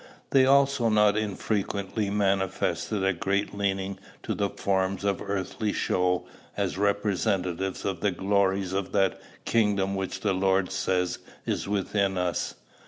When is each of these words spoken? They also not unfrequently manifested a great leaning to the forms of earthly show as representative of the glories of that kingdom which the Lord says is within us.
They 0.31 0.47
also 0.47 0.89
not 0.89 1.15
unfrequently 1.15 2.09
manifested 2.09 3.03
a 3.03 3.13
great 3.13 3.53
leaning 3.55 3.99
to 4.23 4.33
the 4.33 4.49
forms 4.49 5.03
of 5.03 5.21
earthly 5.21 5.71
show 5.71 6.25
as 6.57 6.75
representative 6.75 7.85
of 7.85 7.99
the 7.99 8.09
glories 8.09 8.73
of 8.73 8.93
that 8.93 9.21
kingdom 9.45 9.93
which 9.93 10.21
the 10.21 10.33
Lord 10.33 10.71
says 10.71 11.19
is 11.45 11.67
within 11.67 12.17
us. 12.17 12.55